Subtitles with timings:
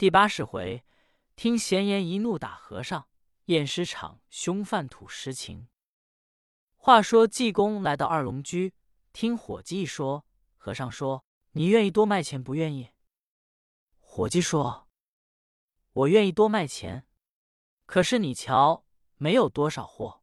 [0.00, 0.82] 第八十回，
[1.36, 3.10] 听闲言一怒打和尚，
[3.44, 5.68] 验尸场凶犯吐实情。
[6.74, 8.72] 话说济公来到二龙居，
[9.12, 10.24] 听伙计一说，
[10.56, 12.92] 和尚说：“你愿意多卖钱，不愿意？”
[14.00, 14.88] 伙计说
[15.92, 17.06] ：“我愿意多卖钱，
[17.84, 18.86] 可是你瞧，
[19.18, 20.22] 没有多少货，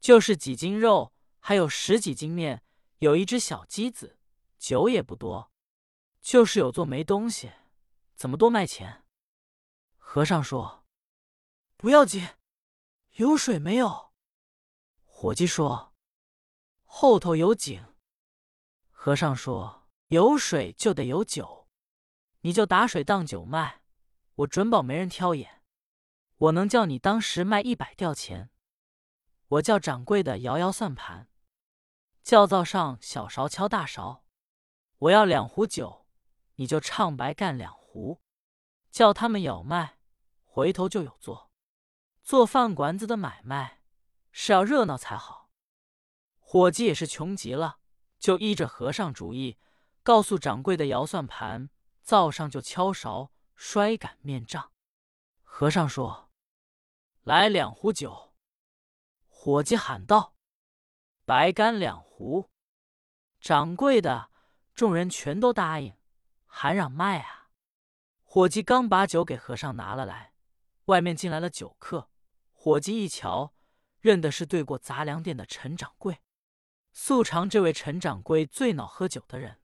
[0.00, 2.64] 就是几斤肉，还有十几斤面，
[2.98, 4.18] 有一只小鸡子，
[4.58, 5.52] 酒也不多，
[6.20, 7.52] 就是有做没东西。”
[8.16, 9.04] 怎么多卖钱？
[9.98, 10.86] 和尚说
[11.76, 12.26] ：“不要紧，
[13.16, 14.12] 有水没有？”
[15.04, 15.94] 伙计说
[16.84, 17.94] ：“后头有井。”
[18.90, 21.68] 和尚说：“有水就得有酒，
[22.40, 23.82] 你就打水当酒卖，
[24.36, 25.62] 我准保没人挑眼。
[26.36, 28.48] 我能叫你当时卖一百吊钱。
[29.48, 31.28] 我叫掌柜的摇摇算盘，
[32.22, 34.24] 叫灶上小勺敲大勺。
[35.00, 36.06] 我要两壶酒，
[36.54, 37.85] 你就唱白干两。”壶，
[38.90, 39.98] 叫他们有卖，
[40.44, 41.50] 回头就有做。
[42.22, 43.82] 做饭馆子的买卖
[44.32, 45.50] 是要热闹才好。
[46.38, 47.78] 伙计也是穷极了，
[48.18, 49.58] 就依着和尚主意，
[50.02, 51.70] 告诉掌柜的摇算盘，
[52.02, 54.72] 灶上就敲勺，摔擀面杖。
[55.42, 56.30] 和尚说
[57.22, 58.34] ：“来两壶酒。”
[59.28, 60.34] 伙计喊道
[61.24, 62.50] ：“白干两壶。”
[63.40, 64.30] 掌柜的
[64.74, 65.96] 众人全都答应，
[66.46, 67.45] 还让卖啊。
[68.28, 70.34] 伙计刚把酒给和尚拿了来，
[70.86, 72.10] 外面进来了酒客。
[72.52, 73.54] 伙计一瞧，
[74.00, 76.20] 认的是对过杂粮店的陈掌柜。
[76.92, 79.62] 素常这位陈掌柜最恼喝酒的人，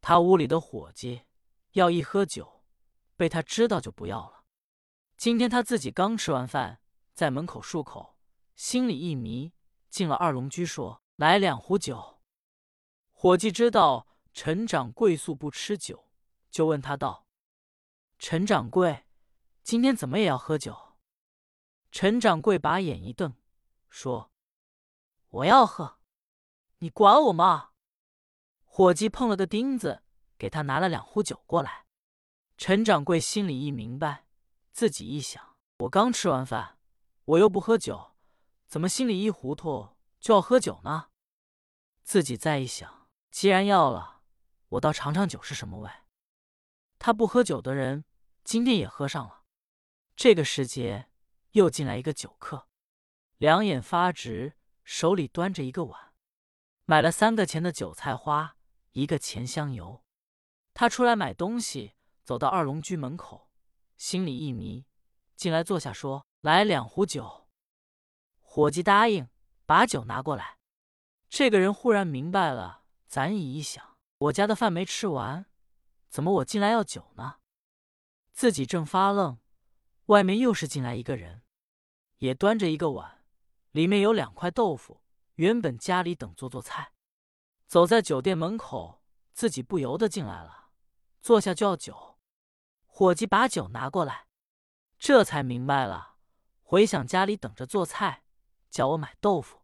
[0.00, 1.26] 他屋里的伙计
[1.72, 2.64] 要一喝酒，
[3.14, 4.44] 被他知道就不要了。
[5.16, 6.80] 今天他自己刚吃完饭，
[7.12, 8.16] 在门口漱口，
[8.56, 9.52] 心里一迷，
[9.90, 12.22] 进了二龙居，说：“来两壶酒。”
[13.12, 16.08] 伙计知道陈掌柜素不吃酒，
[16.50, 17.26] 就问他道。
[18.24, 19.04] 陈掌柜，
[19.64, 20.94] 今天怎么也要喝酒？
[21.90, 23.34] 陈掌柜把眼一瞪，
[23.88, 24.30] 说
[25.28, 25.98] ：“我要喝，
[26.78, 27.70] 你管我吗？”
[28.62, 30.04] 伙计碰了个钉子，
[30.38, 31.86] 给他拿了两壶酒过来。
[32.56, 34.28] 陈掌柜心里一明白，
[34.70, 36.78] 自己一想：我刚吃完饭，
[37.24, 38.12] 我又不喝酒，
[38.68, 41.08] 怎么心里一糊涂就要喝酒呢？
[42.04, 44.22] 自己再一想，既然要了，
[44.68, 45.90] 我倒尝尝酒是什么味。
[47.00, 48.04] 他不喝酒的人。
[48.44, 49.44] 今天也喝上了。
[50.16, 51.08] 这个时节，
[51.52, 52.68] 又进来一个酒客，
[53.38, 56.12] 两眼发直，手里端着一个碗，
[56.84, 58.56] 买了三个钱的韭菜花，
[58.92, 60.04] 一个钱香油。
[60.74, 61.94] 他出来买东西，
[62.24, 63.50] 走到二龙居门口，
[63.96, 64.86] 心里一迷，
[65.36, 67.48] 进来坐下说：“来两壶酒。”
[68.40, 69.28] 伙计答应，
[69.64, 70.58] 把酒拿过来。
[71.28, 75.46] 这个人忽然明白了，咱以一想，我家的饭没吃完，
[76.08, 77.38] 怎么我进来要酒呢？
[78.42, 79.38] 自己正发愣，
[80.06, 81.44] 外面又是进来一个人，
[82.16, 83.24] 也端着一个碗，
[83.70, 85.04] 里面有两块豆腐。
[85.36, 86.92] 原本家里等做做菜，
[87.68, 89.00] 走在酒店门口，
[89.32, 90.70] 自己不由得进来了，
[91.20, 92.18] 坐下就要酒。
[92.84, 94.26] 伙计把酒拿过来，
[94.98, 96.16] 这才明白了，
[96.62, 98.24] 回想家里等着做菜，
[98.68, 99.62] 叫我买豆腐，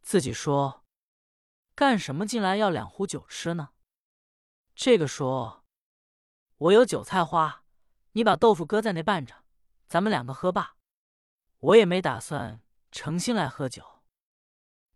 [0.00, 0.86] 自己说
[1.74, 3.74] 干什么进来要两壶酒吃呢？
[4.74, 5.66] 这个说，
[6.56, 7.66] 我有韭菜花。
[8.18, 9.44] 你把豆腐搁在那拌着，
[9.86, 10.76] 咱们两个喝罢。
[11.60, 14.02] 我也没打算诚心来喝酒。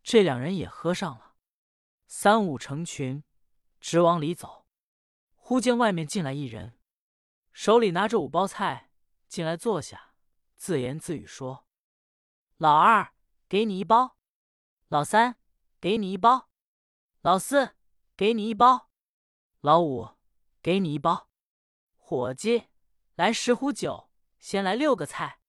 [0.03, 1.37] 这两人也喝上了，
[2.09, 3.23] 三五成群，
[3.79, 4.67] 直往里走。
[5.37, 6.77] 忽见外面进来一人，
[7.53, 8.91] 手里拿着五包菜，
[9.29, 10.15] 进来坐下，
[10.57, 11.69] 自言自语说
[12.59, 13.15] ：“老二，
[13.49, 14.17] 给你一包；
[14.89, 15.37] 老三，
[15.81, 16.49] 给你一包；
[17.21, 17.77] 老四，
[18.17, 18.89] 给你一包；
[19.61, 20.09] 老五，
[20.61, 21.31] 给你一包。
[21.97, 22.65] 伙计。”
[23.15, 25.41] 来十壶酒，先来六个菜，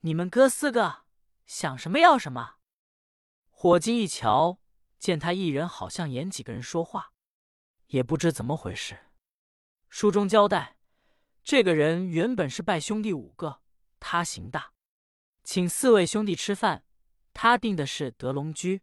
[0.00, 1.04] 你们哥四个
[1.46, 2.56] 想什么要什么。
[3.50, 4.60] 伙计一瞧，
[4.98, 7.12] 见他一人好像演几个人说话，
[7.86, 8.98] 也不知怎么回事。
[9.88, 10.76] 书中交代，
[11.44, 13.62] 这个人原本是拜兄弟五个，
[14.00, 14.72] 他行大，
[15.44, 16.84] 请四位兄弟吃饭，
[17.32, 18.82] 他定的是德龙居。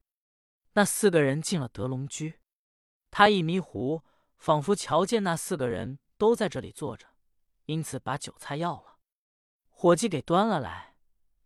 [0.74, 2.40] 那四个人进了德龙居，
[3.12, 4.04] 他一迷糊，
[4.38, 7.15] 仿佛瞧见那四个人都在这里坐着。
[7.66, 9.00] 因此，把酒菜要了，
[9.70, 10.96] 伙计给端了来。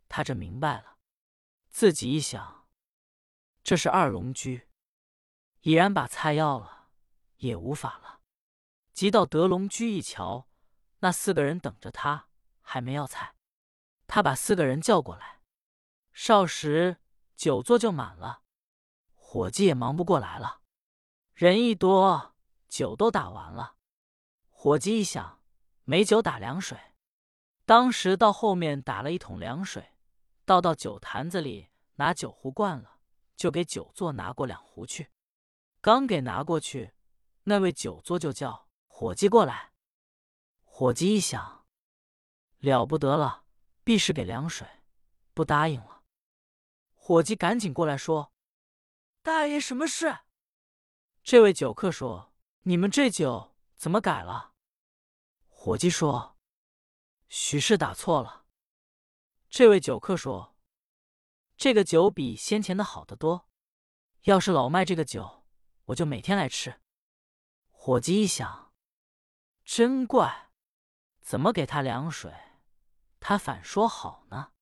[0.08, 0.98] 他这明白了，
[1.68, 2.68] 自己一想，
[3.62, 4.68] 这是二龙居，
[5.60, 6.88] 已然把菜要了，
[7.36, 8.20] 也无法了。
[8.92, 10.48] 即到德龙居一瞧，
[10.98, 12.28] 那四个人等着他，
[12.60, 13.36] 还没要菜。
[14.06, 15.40] 他把四个人叫过来，
[16.12, 16.98] 少时
[17.36, 18.42] 酒座就满了，
[19.14, 20.60] 伙计也忙不过来了。
[21.32, 22.34] 人一多，
[22.68, 23.76] 酒都打完了，
[24.50, 25.39] 伙计一想。
[25.90, 26.78] 没酒打凉水，
[27.64, 29.92] 当时到后面打了一桶凉水，
[30.44, 33.00] 倒到酒坛子里，拿酒壶灌了，
[33.34, 35.10] 就给酒座拿过两壶去。
[35.80, 36.92] 刚给拿过去，
[37.42, 39.72] 那位酒座就叫伙计过来。
[40.62, 41.66] 伙计一想，
[42.58, 43.46] 了不得了，
[43.82, 44.68] 必是给凉水，
[45.34, 46.04] 不答应了。
[46.94, 48.32] 伙计赶紧过来说
[49.24, 50.18] ：“大爷，什么事？”
[51.24, 52.32] 这位酒客说
[52.62, 54.52] ：“你们这酒怎么改了？”
[55.62, 56.38] 伙计说
[57.28, 58.46] ：“许是打错了。”
[59.50, 60.56] 这位酒客说
[61.54, 63.46] ：“这个酒比先前的好得多，
[64.22, 65.44] 要是老卖这个酒，
[65.84, 66.80] 我就每天来吃。”
[67.68, 68.72] 伙计一想，
[69.62, 70.50] 真怪，
[71.20, 72.32] 怎么给他凉水，
[73.20, 74.52] 他反说好呢？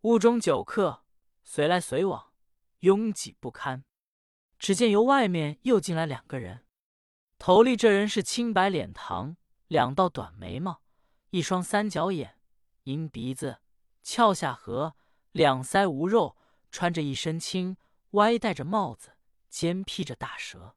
[0.00, 1.04] 屋中酒客。
[1.44, 2.32] 随来随往，
[2.80, 3.84] 拥挤不堪。
[4.58, 6.66] 只见由外面又进来两个人，
[7.38, 9.36] 头里这人是青白脸膛，
[9.68, 10.82] 两道短眉毛，
[11.30, 12.38] 一双三角眼，
[12.84, 13.60] 银鼻子，
[14.02, 14.94] 翘下颌，
[15.32, 16.36] 两腮无肉，
[16.70, 17.76] 穿着一身青，
[18.10, 19.16] 歪戴着帽子，
[19.48, 20.76] 肩披着大蛇。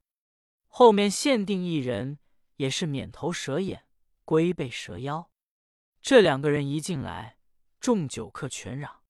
[0.66, 2.18] 后面限定一人，
[2.56, 3.86] 也是免头蛇眼，
[4.24, 5.30] 龟背蛇腰。
[6.02, 7.38] 这两个人一进来，
[7.78, 9.02] 众酒客全嚷。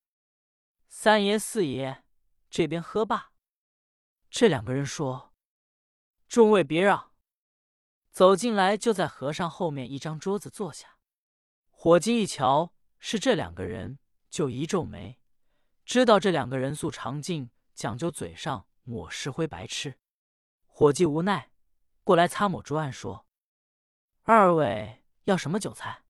[0.89, 2.05] 三爷四爷，
[2.51, 3.33] 这边喝罢。
[4.29, 5.35] 这两个人说
[6.29, 7.10] ：“众位别让。”
[8.11, 10.97] 走进来，就在和尚后面一张桌子坐下。
[11.71, 13.99] 伙计一瞧是这两个人，
[14.29, 15.19] 就一皱眉，
[15.85, 19.99] 知道这两个人素常敬，讲究嘴上抹石灰白吃。
[20.67, 21.51] 伙计无奈，
[22.05, 23.27] 过来擦抹桌案说
[24.25, 26.05] ：“二位要什么酒菜？”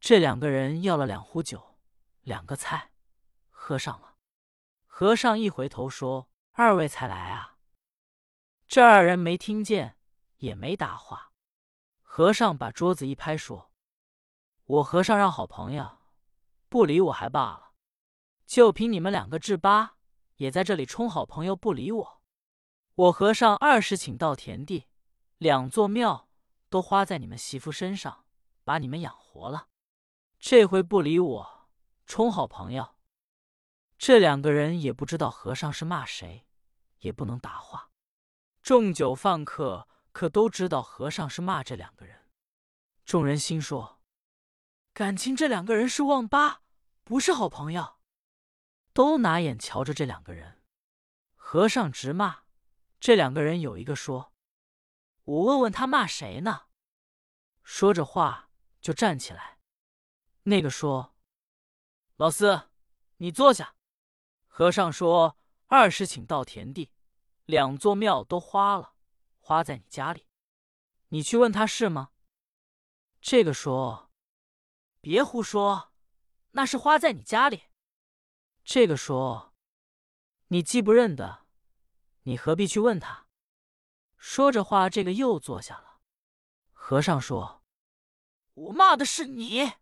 [0.00, 1.78] 这两个人要了两壶酒，
[2.22, 2.90] 两个菜。
[3.50, 4.16] 喝上了，
[4.86, 7.58] 和尚一回头说：“二位才来啊！”
[8.66, 9.96] 这二人没听见，
[10.42, 11.30] 也没答话。
[12.02, 13.70] 和尚把桌子一拍，说
[14.66, 15.98] ：“我和尚让好朋友，
[16.68, 17.72] 不理我还罢了，
[18.44, 19.96] 就凭你们两个智八，
[20.36, 22.22] 也在这里充好朋友不理我。
[22.94, 24.88] 我和尚二十顷稻田地，
[25.38, 26.28] 两座庙，
[26.68, 28.24] 都花在你们媳妇身上，
[28.64, 29.68] 把你们养活了。
[30.40, 31.68] 这回不理我，
[32.04, 32.96] 充好朋友。”
[33.96, 36.48] 这两个人也不知道和尚是骂谁，
[36.98, 37.90] 也不能答话。
[38.60, 42.28] 众酒饭客可都知道和尚是骂这两个人。
[43.04, 44.00] 众人心说：
[44.92, 46.62] 感情这两个人是旺八，
[47.02, 47.98] 不是好朋友，
[48.92, 50.62] 都拿眼瞧着这两个人。
[51.34, 52.44] 和尚直骂
[53.00, 54.32] 这两个人，有一个说
[55.24, 56.66] ：“我问问他骂谁呢？”
[57.64, 58.50] 说着话
[58.80, 59.58] 就站起来。
[60.44, 61.14] 那个说
[62.16, 62.70] ：“老四，
[63.16, 63.74] 你坐下。”
[64.46, 65.36] 和尚说
[65.66, 66.92] ：“二十顷稻田地，
[67.46, 68.91] 两座庙都花了，
[69.52, 70.26] 花在你家里。
[71.08, 72.10] 你去问他是吗？”
[73.20, 74.10] 这个说
[75.02, 75.92] ：“别胡说，
[76.52, 77.64] 那是花在你家里。”
[78.64, 79.54] 这个说
[80.48, 81.46] ：“你既不认得，
[82.22, 83.26] 你何必去问他？”
[84.16, 86.00] 说着话，这个又坐下了。
[86.72, 87.62] 和尚说
[88.54, 89.72] ：“我骂的是你。”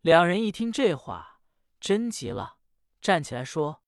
[0.00, 1.40] 两人一听这话，
[1.78, 2.58] 真急了。
[3.00, 3.82] 站起来说：“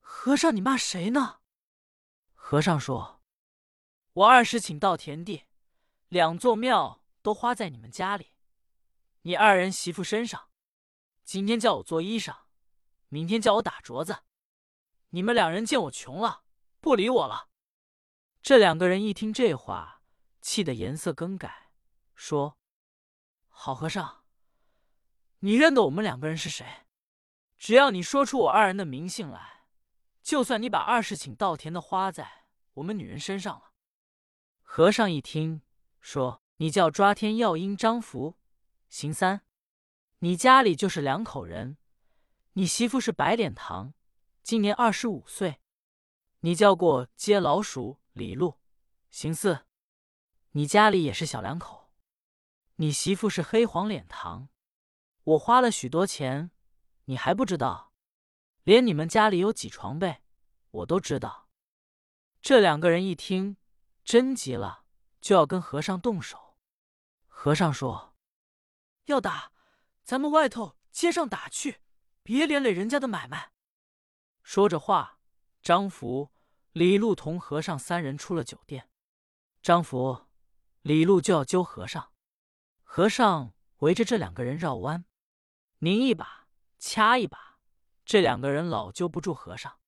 [0.00, 1.40] 和尚，你骂谁呢？”
[2.34, 3.19] 和尚说
[4.14, 5.44] ：“我二十顷稻田地，
[6.08, 8.32] 两座庙都花在你们家里，
[9.22, 10.48] 你二人媳妇身上。
[11.22, 12.38] 今天叫我做衣裳，
[13.08, 14.24] 明天叫我打镯子。
[15.10, 16.42] 你们两人见我穷了，
[16.80, 17.50] 不理我了。”
[18.42, 20.02] 这两个人一听这话，
[20.40, 21.70] 气得颜色更改，
[22.16, 22.58] 说
[23.48, 24.24] ：“好和尚，
[25.38, 26.66] 你认得我们两个人是谁？”
[27.56, 29.66] 只要你说出我二人的名姓来，
[30.20, 33.69] 就算你把二十顷稻田的花在我们女人身上了。
[34.72, 35.62] 和尚一听，
[36.00, 38.36] 说：“你叫抓天耀阴张福，
[38.88, 39.40] 邢三，
[40.20, 41.76] 你家里就是两口人。
[42.52, 43.94] 你媳妇是白脸堂，
[44.44, 45.58] 今年二十五岁。
[46.42, 48.60] 你叫过接老鼠李禄，
[49.10, 49.66] 邢四，
[50.52, 51.90] 你家里也是小两口。
[52.76, 54.50] 你媳妇是黑黄脸堂，
[55.24, 56.52] 我花了许多钱。”
[57.06, 57.92] 你还不知道，
[58.62, 60.22] 连你们家里有几床被，
[60.70, 61.48] 我都知道。
[62.40, 63.56] 这两个人一听，
[64.10, 64.86] 真急了，
[65.20, 66.56] 就要跟和尚动手。
[67.28, 68.16] 和尚说
[69.06, 69.52] ：“要打，
[70.02, 71.80] 咱们外头街上打去，
[72.24, 73.52] 别连累人家的买卖。”
[74.42, 75.20] 说着话，
[75.62, 76.32] 张福、
[76.72, 78.90] 李禄同和尚三人出了酒店。
[79.62, 80.26] 张福、
[80.82, 82.10] 李禄就要揪和尚，
[82.82, 85.04] 和尚围着这两个人绕弯，
[85.78, 86.48] 拧一把。
[86.80, 87.60] 掐一把，
[88.04, 89.78] 这两个人老揪不住和尚。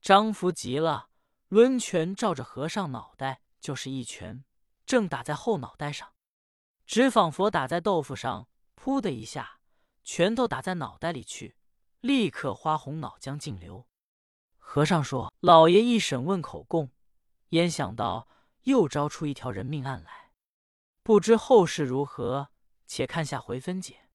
[0.00, 1.10] 张福急了，
[1.50, 4.44] 抡拳照着和尚脑袋就是一拳，
[4.86, 6.14] 正打在后脑袋上，
[6.86, 9.60] 只仿佛打在豆腐上，噗的一下，
[10.02, 11.56] 拳头打在脑袋里去，
[12.00, 13.86] 立刻花红脑浆尽流。
[14.58, 16.90] 和尚说：“老爷一审问口供，
[17.50, 18.28] 焉想到
[18.62, 20.32] 又招出一条人命案来？
[21.02, 22.50] 不知后事如何，
[22.86, 24.08] 且看下回分解。”